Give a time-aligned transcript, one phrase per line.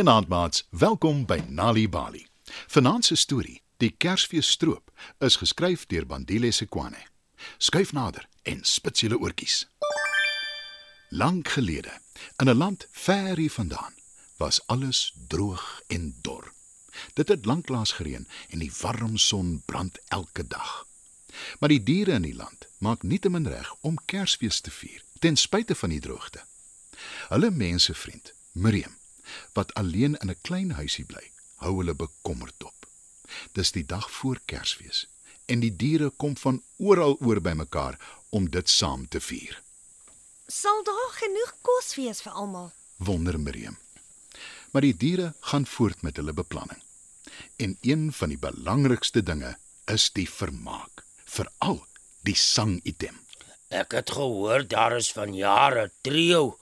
[0.00, 2.26] Goeienaand maats, welkom by Nali Bali.
[2.72, 7.02] Vanaand se storie, Die Kersfees stroop, is geskryf deur Bandile Sekwane.
[7.58, 9.68] Skuif nader en spits julle oortjies.
[11.08, 11.92] Lank gelede,
[12.40, 13.94] in 'n land ver hier vandaan,
[14.38, 16.52] was alles droog en dor.
[17.12, 20.86] Dit het lanklaas gereën en die warm son brand elke dag.
[21.58, 25.74] Maar die diere in die land maak nietemin reg om Kersfees te vier, ten spyte
[25.74, 26.44] van die droogte.
[27.28, 28.99] Hulle mensevriend, Miriam,
[29.52, 32.86] wat alleen in 'n klein huisie bly, hou hulle bekommerd dop.
[33.52, 35.06] Dis die dag voor Kersfees
[35.46, 37.98] en die diere kom van oral oor bymekaar
[38.30, 39.62] om dit saam te vier.
[40.46, 42.72] Sal daar genoeg kos wees vir almal?
[42.96, 43.78] Wonder Miriam.
[44.70, 46.82] Maar die diere gaan voort met hulle beplanning.
[47.56, 49.56] En een van die belangrikste dinge
[49.90, 51.82] is die vermaak, veral
[52.26, 53.18] die sangitem.
[53.70, 56.58] Ek het gehoor daar is van jare trio.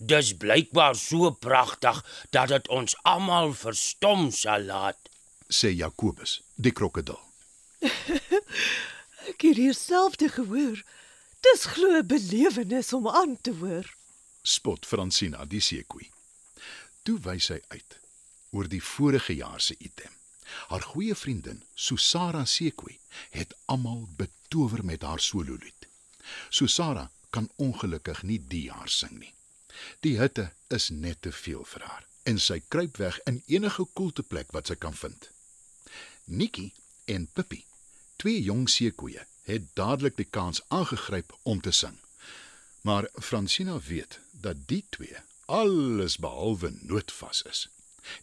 [0.00, 1.98] Dis blykbaar so pragtig
[2.32, 4.96] dat dit ons almal verstom sal laat.
[5.50, 7.18] sê Jakobus, die krokodil.
[9.30, 10.80] Ek het dieselfde gehoor.
[11.44, 13.86] Dis glo 'n belewenis om aan te hoor.
[14.42, 16.08] Spot Francina, die seekoei.
[17.02, 17.98] Toe wys sy uit
[18.50, 20.12] oor die vorige jaar se item.
[20.68, 22.98] Haar goeie vriendin, Susara Seekoei,
[23.30, 25.86] het almal betower met haar sololied.
[26.48, 29.34] Susara kan ongelukkig nie die jaar sing nie.
[30.00, 34.52] Die hitte is net te veel vir haar en sy kruip weg in enige koelteplek
[34.52, 35.30] wat sy kan vind.
[36.24, 36.72] Nikki
[37.10, 37.64] en Pippi,
[38.20, 41.96] twee jong seekoeie, het dadelik die kans aangegryp om te sing.
[42.86, 45.16] Maar Francina weet dat die twee
[45.50, 47.68] alles behalwe noodvas is.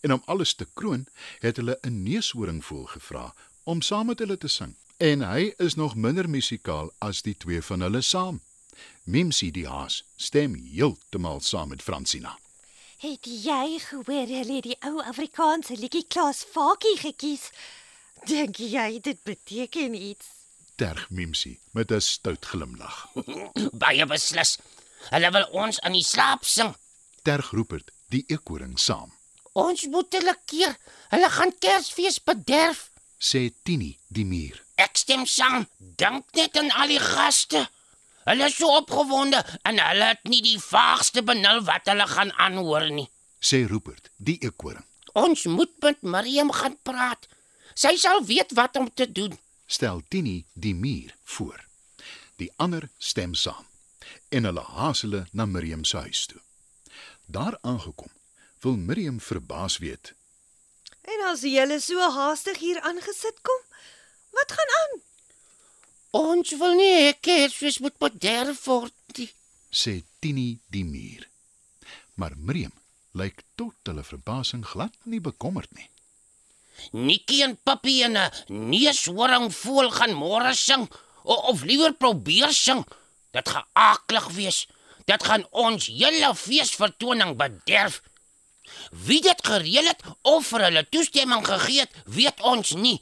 [0.01, 1.05] En om alles te kroon,
[1.39, 3.33] het hulle 'n neushoringvoël gevra
[3.63, 4.75] om saam met hulle te sing.
[4.97, 8.41] En hy is nog minder musikaal as die twee van hulle saam.
[9.03, 12.37] Mimsy die haas stem heeltemal saam met Francina.
[12.97, 17.51] Het jy gehoor hulle het die ou Afrikaanse liedjie Klaas Fakie gekies?
[18.25, 20.25] Dink jy dit beteken iets?
[20.75, 23.07] Terg Mimsy met 'n stout glimlag.
[23.83, 24.57] Baie beslis.
[25.09, 26.75] Hulle wil ons in die slaap sing.
[27.21, 29.11] Terg Rupert die eekoring saam.
[29.53, 30.77] Ons moet hulle keer.
[31.09, 32.89] Hulle gaan Kersfees bederf.
[33.19, 34.63] Sê Tini die muur.
[34.75, 35.65] Ek stem saam.
[35.79, 37.63] Dink net aan al die gaste.
[38.27, 42.89] Hulle is so opgewonde en hulle het nie die vaagste benul wat hulle gaan aanhoor
[42.91, 43.07] nie.
[43.39, 44.83] Sê Rupert die eekoring.
[45.17, 47.29] Ons moet met Mariam gaan praat.
[47.73, 49.37] Sy sal weet wat om te doen.
[49.65, 51.63] Stel Tini die muur voor.
[52.37, 53.65] Die ander stem saam
[54.29, 56.39] en hulle haas hulle na Miriam se huis toe.
[57.25, 58.11] Daar aangekom,
[58.63, 60.13] wil Miriam verbaas weet
[61.07, 63.61] En as julle so haastig hier aangesit kom,
[64.35, 64.95] wat gaan aan?
[66.17, 69.29] Ons wil nie hê Kersfees moet bederf word nie.
[69.71, 71.27] sê Tini die muur.
[72.15, 72.73] Maar Miriam
[73.19, 75.89] lyk tot hulle verbasing glad nie bekommerd nie.
[76.93, 78.31] Nikki en Papi en 'n
[78.71, 80.87] neushoring voel gaan môre sing
[81.23, 82.85] o, of liewer probeer sing.
[83.31, 84.67] Dit gaan aklig wees.
[85.05, 88.01] Dit gaan ons hele feesvertoning bederf.
[88.91, 93.01] Wie dit gereël het of vir hulle toestemming gegee het, weet ons nie.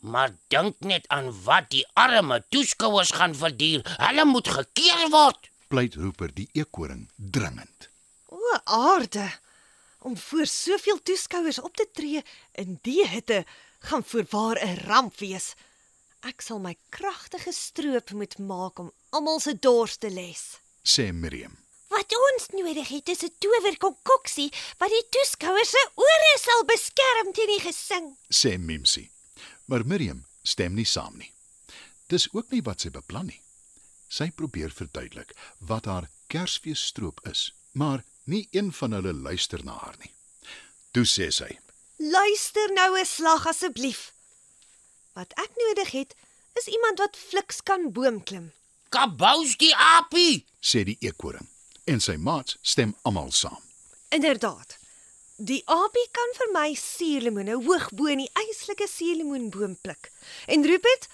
[0.00, 3.84] Maar dink net aan wat die arme toeskouers gaan verduur.
[4.00, 5.50] Hulle moet gekeer word.
[5.68, 7.88] Pleit roeper die eekoring dringend.
[8.26, 9.30] O, aarde.
[9.98, 12.22] Om voor soveel toeskouers op te tree
[12.52, 13.44] in die hitte
[13.80, 15.54] gaan voorwaar 'n ramp wees.
[16.20, 20.58] Ek sal my kragtige stroop moet maak om almal se dors te les.
[20.82, 21.56] sê Miriam.
[21.88, 27.46] Wat ons nodig het is 'n towerkonkoksie wat die toeskouers se ore sal beskerm teen
[27.46, 28.16] die gesing.
[28.28, 29.10] sê Mimsy.
[29.70, 31.30] Maar Miriam stem nie saam nie.
[32.10, 33.38] Dis ook nie wat sy beplan nie.
[34.10, 35.30] Sy probeer verduidelik
[35.68, 40.10] wat haar Kersfeesstroop is, maar nie een van hulle luister na haar nie.
[40.90, 41.52] Toe sê sy:
[42.02, 44.10] Luister nou 'n slag asseblief.
[45.14, 46.16] Wat ek nodig het
[46.58, 48.52] is iemand wat fliks kan boom klim.
[48.88, 50.46] Kabous die apie.
[50.60, 51.46] sê die eekoring
[51.84, 53.62] en sy maats stem almal saam.
[54.08, 54.79] Inderdaad.
[55.40, 60.10] Die apie kan vir my suurlemoene hoog bo in die eislike suurlemoenboom pluk.
[60.44, 61.06] En Rupert,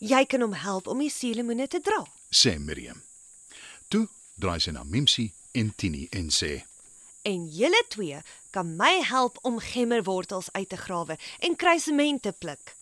[0.00, 2.00] jy kan hom help om die suurlemoene te dra.
[2.32, 3.02] sê Miriam.
[3.92, 4.08] Toe
[4.40, 6.64] draai sy na Mimsy en Tini en sê:
[7.28, 8.22] En julle twee
[8.56, 12.76] kan my help om gemmerwortels uit te grawe en kruisement te pluk.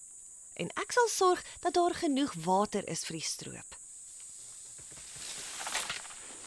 [0.55, 3.82] En ek sal sorg dat daar genoeg water is vir die stroop.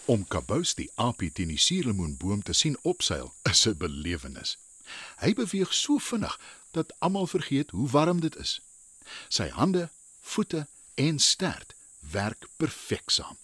[0.05, 4.57] Om Kabous die apie teen die suurlemoenboom te sien opseil is 'n belewenis.
[5.17, 6.39] Hy beweeg so vinnig
[6.71, 8.61] dat almal vergeet hoe warm dit is.
[9.27, 9.89] Sy hande,
[10.21, 11.75] voete en stert
[12.11, 13.37] werk perfek saam.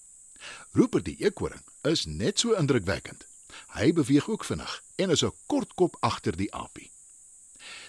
[0.71, 3.25] Roeper die eekoring is net so indrukwekkend.
[3.67, 6.91] Hy beweeg ook vinnig en is 'n kort kop agter die aapie.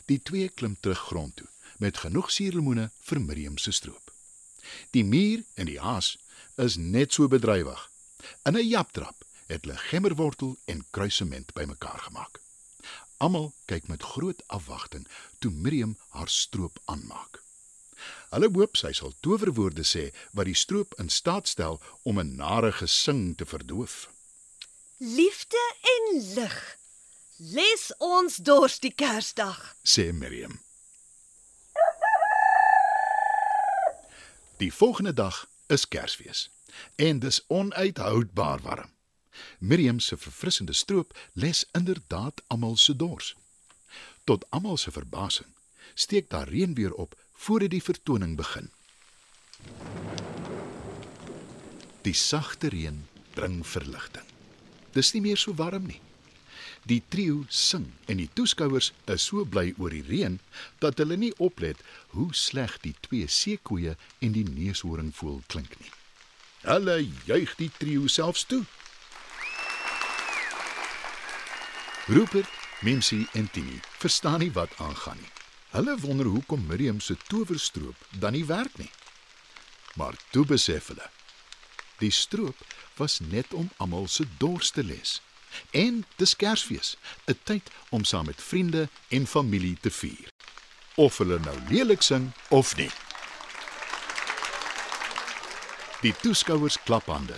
[0.05, 4.13] Die twee klim terug grond toe met genoeg suurlemoene vir Miriam se stroop.
[4.91, 6.19] Die mier en die haas
[6.57, 7.92] is net so bedrywig.
[8.43, 12.41] In 'n japtrap het hulle gemmerwortel en kruisement bymekaar gemaak.
[13.17, 15.09] Almal kyk met groot afwagting
[15.39, 17.43] toe Miriam haar stroop aanmaak.
[18.35, 22.73] Hulle hoop sy sal towerwoorde sê wat die stroop in staat stel om 'n nare
[22.73, 24.09] gesing te verdoof.
[24.97, 25.63] Liefde
[25.95, 26.79] en lig.
[27.37, 29.77] Les ons dors die Kersdag.
[29.83, 30.61] sê Miriam.
[34.57, 36.51] Die volgende dag is Kersfees
[36.97, 38.91] en dis onuithoudbaar warm.
[39.59, 43.35] Miriam se verfrissende stroop les inderdaad almal se dors.
[44.25, 45.49] Tot almal se verbasing
[45.95, 48.71] steek daar reën weer op voordat die vertoning begin.
[52.03, 54.25] Die sagte reën bring verligting.
[54.93, 56.01] Dis nie meer so warm nie.
[56.83, 60.41] Die trio sing en die toeskouers is so bly oor die reën
[60.83, 61.79] dat hulle nie oplet
[62.17, 65.93] hoe sleg die twee seekoeie en die neushoringvoël klink nie.
[66.63, 68.63] Hulle juig die trio selfs toe.
[72.07, 72.49] Rupert,
[72.81, 75.31] Mimsy en Tini verstaan nie wat aangaan nie.
[75.73, 78.91] Hulle wonder hoekom Miriam se towerstroop dan nie werk nie.
[79.95, 81.11] Maar toe besef hulle,
[81.99, 82.59] die stroop
[82.97, 85.21] was net om almal se dors te les.
[85.71, 90.29] En dis Kersfees, 'n tyd om saam met vriende en familie te vier.
[90.95, 92.91] Of hulle nou lelik sing of nie.
[96.03, 97.37] Die toeskouers klap hande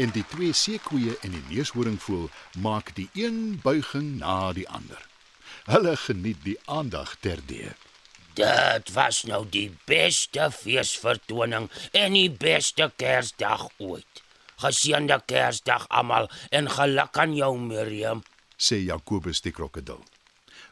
[0.00, 2.30] en die twee seekoeie en die neushoringvoël
[2.64, 5.02] maak die een buiging na die ander.
[5.68, 7.74] Hulle geniet die aandag terdee.
[8.36, 14.24] Dit was nou die beste feesvertoning en die beste Kersdag ooit.
[14.64, 18.24] Geseënde Kersdag almal en geluk aan jou Miriam.
[18.56, 20.00] sê Jakobus die krokodil.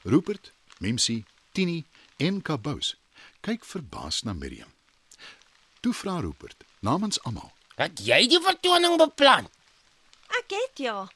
[0.02, 1.84] Rupert, Mimsy, Tini
[2.16, 2.96] en Kabous
[3.44, 4.72] kyk verbaas na Miriam.
[5.80, 7.50] Toe vra Rupert namens almal:
[7.80, 9.48] Het jy die vertoning beplan?
[10.38, 11.08] Ek het ja.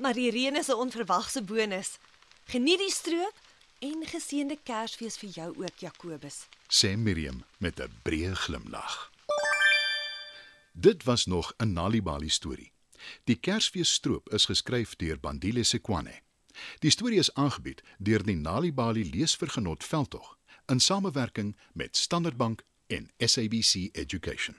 [0.00, 1.98] Maar die reën is 'n onverwagse bonus.
[2.44, 3.36] Geniet die stroop
[3.78, 6.46] en geseënde Kersfees vir jou ook Jakobus.
[6.68, 9.10] sê Miriam met 'n breë glimlag.
[10.72, 12.72] Dit was nog 'n Nalibali storie.
[13.24, 16.20] Die Kersfees stroop is geskryf deur Bandile Sekwane.
[16.78, 20.36] Die storie is aangebied deur die Nalibali Leesvergenot Veldtog
[20.66, 24.56] in samewerking met Standard Bank en SABC Education.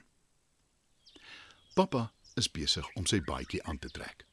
[1.74, 4.26] Pappa is besig om sy baadjie aan te trek.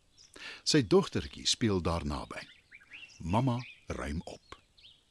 [0.68, 2.42] Sy dogtertjie speel daar naby.
[3.20, 4.58] Mamma ruim op.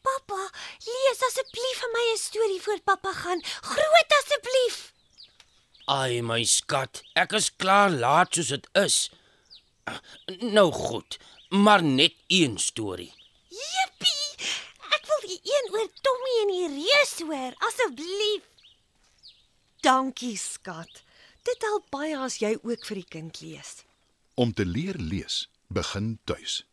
[0.04, 0.40] Pappa,
[0.84, 3.40] lees asseblief vir my 'n storie voor pappa gaan.
[3.70, 4.92] Groot asseblief.
[5.86, 9.10] Ai my skat, ek is klaar laat soos dit is.
[10.40, 13.12] Nou goed, maar net een storie.
[13.48, 14.28] Jippie!
[14.96, 18.44] Ek wil die een oor Tommy en die reus hoor, asseblief.
[19.80, 21.02] Dankie, skat.
[21.42, 23.84] Dit help baie as jy ook vir die kind lees.
[24.34, 26.66] Om te leer lees, begin tuis.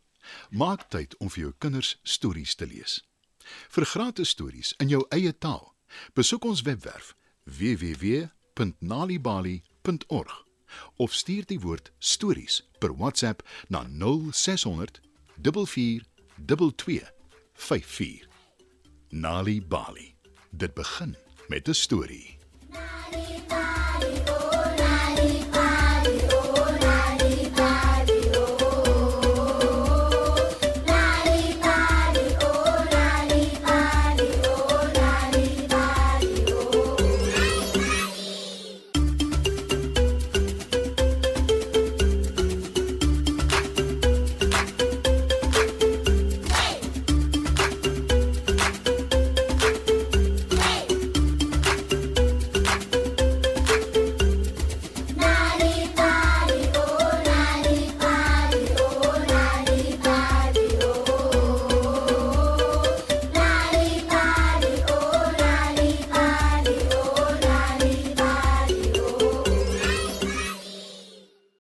[0.49, 3.05] Maak tyd om vir jou kinders stories te lees.
[3.69, 5.75] Vir gratis stories in jou eie taal,
[6.17, 10.45] besoek ons webwerf www.nalibali.org
[10.97, 14.99] of stuur die woord stories per WhatsApp na 0600
[15.41, 17.11] 4422
[17.53, 18.27] 54.
[19.09, 20.15] Nali Bali.
[20.49, 21.15] Dit begin
[21.47, 22.39] met 'n storie.